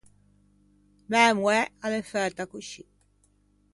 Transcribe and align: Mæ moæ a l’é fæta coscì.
Mæ 1.09 1.21
moæ 1.39 1.59
a 1.83 1.85
l’é 1.91 2.01
fæta 2.11 2.43
coscì. 2.51 2.83